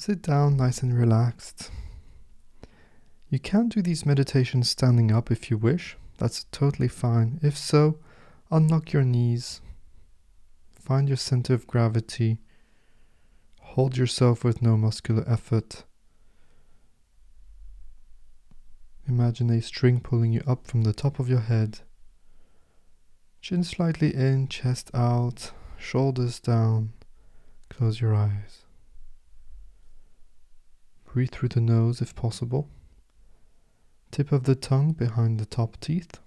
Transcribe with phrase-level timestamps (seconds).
[0.00, 1.72] Sit down nice and relaxed.
[3.28, 7.40] You can do these meditations standing up if you wish, that's totally fine.
[7.42, 7.98] If so,
[8.48, 9.60] unlock your knees,
[10.72, 12.38] find your center of gravity,
[13.60, 15.82] hold yourself with no muscular effort.
[19.08, 21.80] Imagine a string pulling you up from the top of your head.
[23.40, 26.92] Chin slightly in, chest out, shoulders down.
[27.68, 28.67] Close your eyes.
[31.26, 32.68] Through the nose if possible.
[34.10, 36.18] Tip of the tongue behind the top teeth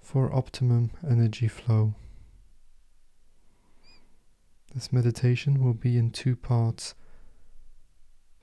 [0.00, 1.94] for optimum energy flow.
[4.74, 6.94] This meditation will be in two parts.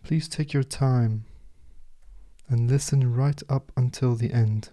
[0.03, 1.25] Please take your time
[2.49, 4.69] and listen right up until the end.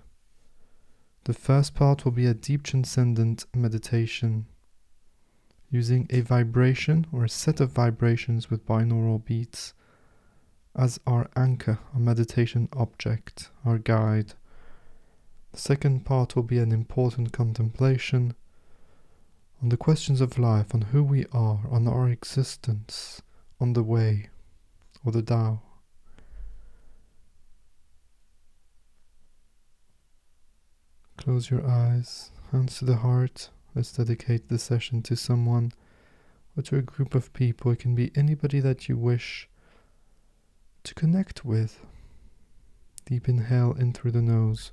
[1.25, 4.47] The first part will be a deep transcendent meditation
[5.71, 9.75] using a vibration or a set of vibrations with binaural beats
[10.77, 14.35] as our anchor, our meditation object, our guide.
[15.53, 18.35] The second part will be an important contemplation
[19.63, 23.23] on the questions of life, on who we are, on our existence,
[23.61, 24.29] on the way,
[25.05, 25.63] or the Tao.
[31.17, 33.49] Close your eyes, hands to the heart.
[33.75, 35.73] Let's dedicate the session to someone
[36.57, 37.71] or to a group of people.
[37.71, 39.49] It can be anybody that you wish
[40.84, 41.84] to connect with.
[43.06, 44.72] Deep inhale in through the nose.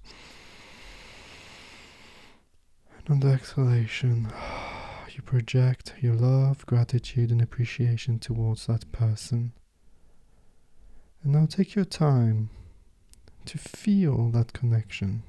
[2.98, 4.32] And on the exhalation,
[5.16, 9.54] you project your love, gratitude, and appreciation towards that person.
[11.24, 12.50] And now take your time
[13.46, 15.24] to feel that connection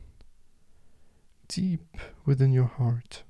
[1.49, 3.25] deep within your heart.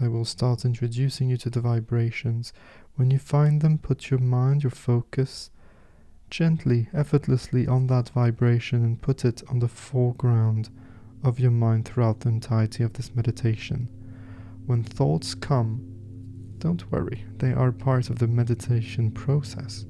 [0.00, 2.54] I will start introducing you to the vibrations.
[2.96, 5.50] When you find them, put your mind, your focus,
[6.30, 10.70] gently, effortlessly on that vibration and put it on the foreground
[11.22, 13.88] of your mind throughout the entirety of this meditation.
[14.64, 15.84] When thoughts come,
[16.58, 19.84] don't worry, they are part of the meditation process.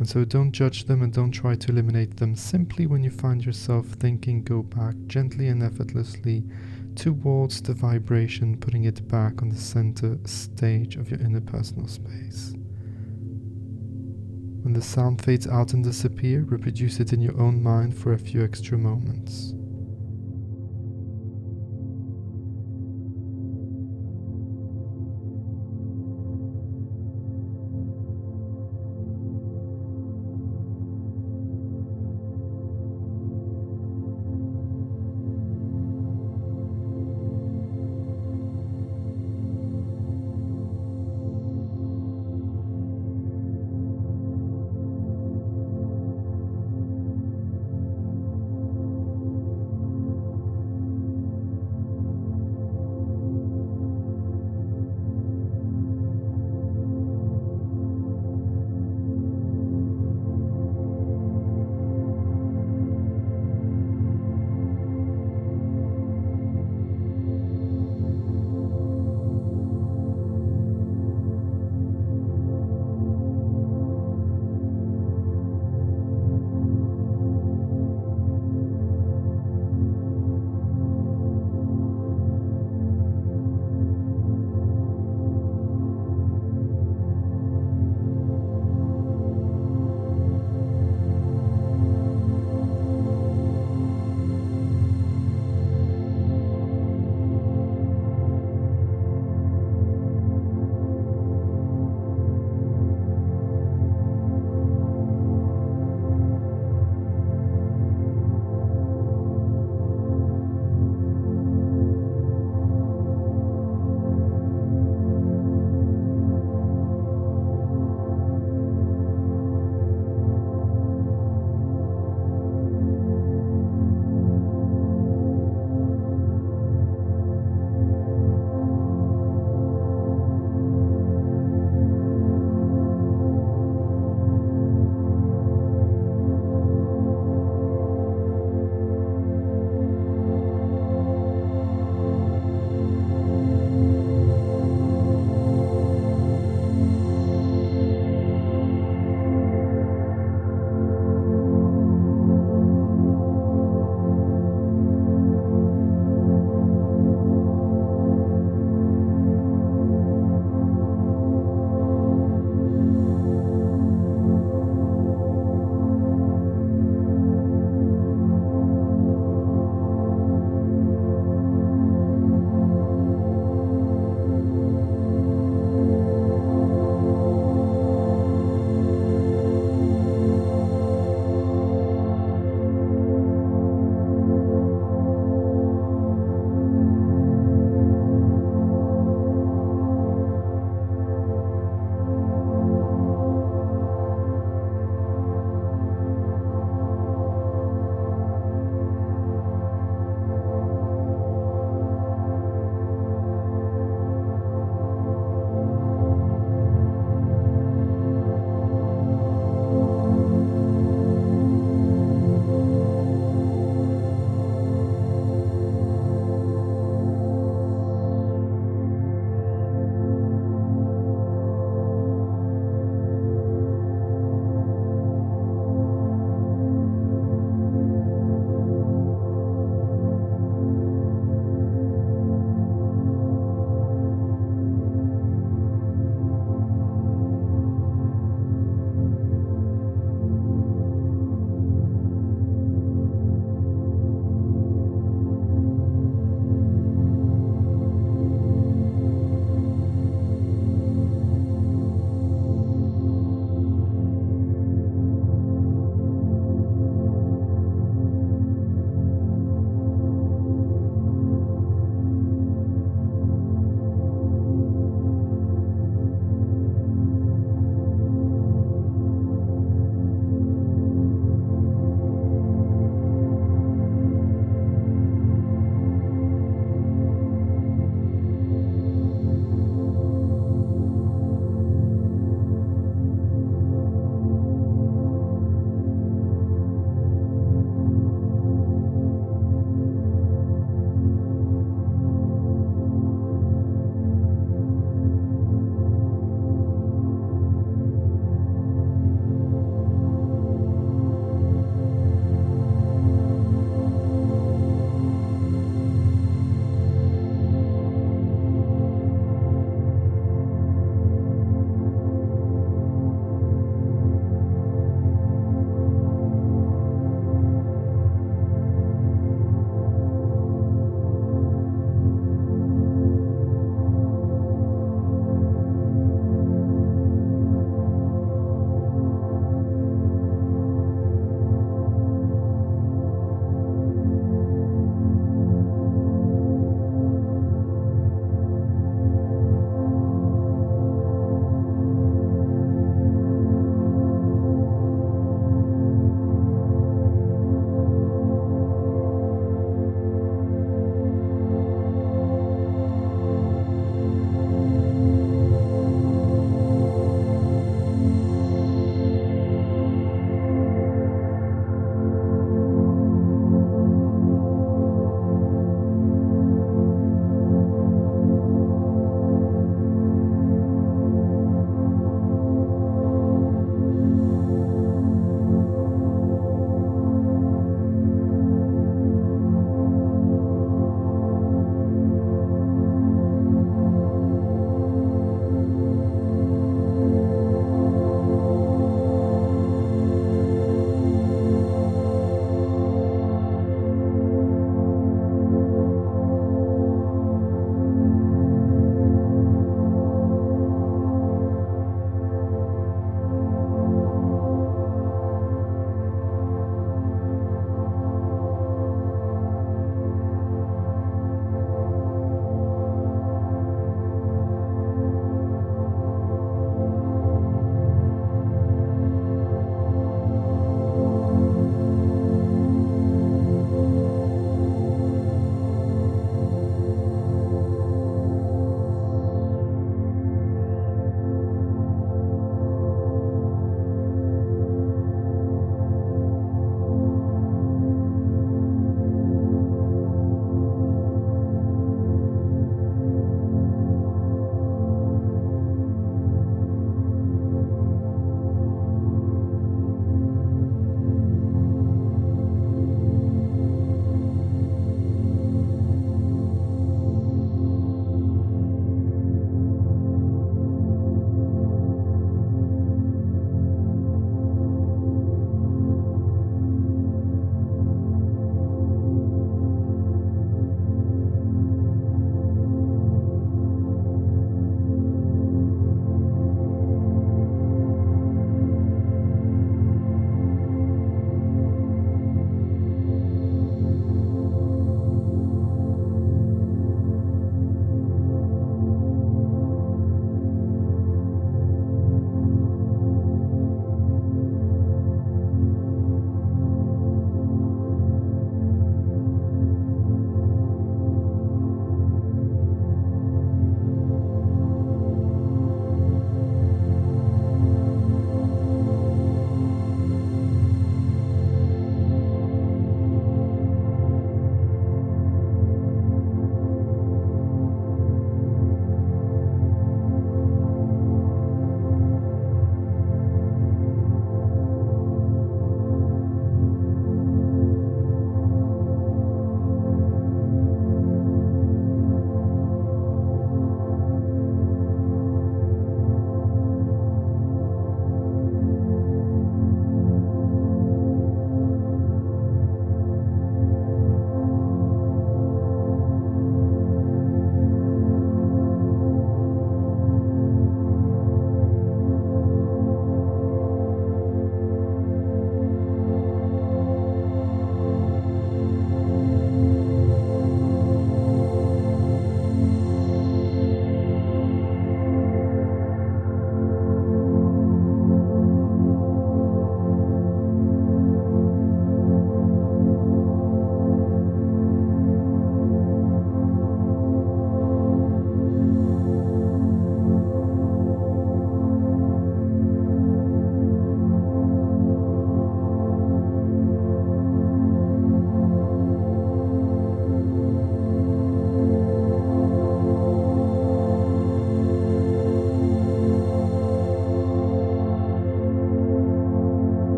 [0.00, 2.34] And so don't judge them and don't try to eliminate them.
[2.34, 6.42] Simply, when you find yourself thinking, go back gently and effortlessly
[6.96, 12.52] towards the vibration, putting it back on the center stage of your inner personal space.
[14.62, 18.18] When the sound fades out and disappears, reproduce it in your own mind for a
[18.18, 19.54] few extra moments.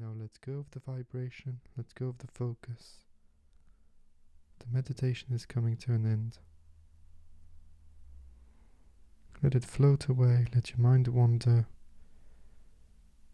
[0.00, 3.04] Now let's go of the vibration, let's go of the focus.
[4.58, 6.38] The meditation is coming to an end.
[9.42, 11.66] Let it float away, let your mind wander.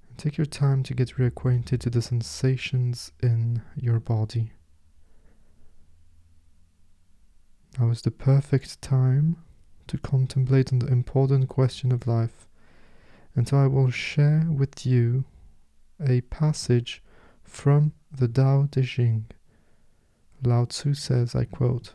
[0.09, 4.53] And take your time to get reacquainted to the sensations in your body.
[7.79, 9.37] Now is the perfect time
[9.87, 12.47] to contemplate on the important question of life.
[13.35, 15.25] And so I will share with you
[16.07, 17.03] a passage
[17.43, 19.27] from the Tao Te Ching.
[20.45, 21.95] Lao Tzu says, I quote,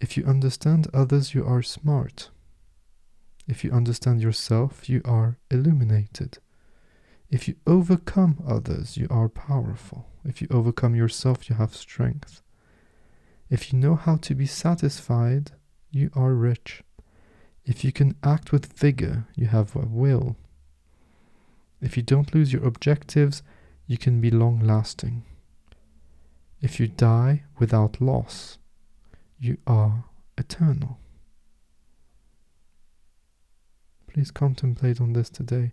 [0.00, 2.30] If you understand others, you are smart.
[3.46, 6.38] If you understand yourself, you are illuminated.
[7.30, 10.06] If you overcome others, you are powerful.
[10.24, 12.42] If you overcome yourself, you have strength.
[13.48, 15.52] If you know how to be satisfied,
[15.90, 16.82] you are rich.
[17.64, 20.36] If you can act with vigor, you have a will.
[21.80, 23.42] If you don't lose your objectives,
[23.86, 25.24] you can be long lasting.
[26.60, 28.58] If you die without loss,
[29.38, 30.04] you are
[30.36, 30.98] eternal.
[34.06, 35.72] Please contemplate on this today.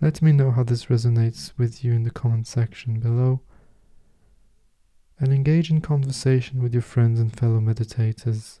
[0.00, 3.40] Let me know how this resonates with you in the comment section below.
[5.20, 8.60] And engage in conversation with your friends and fellow meditators.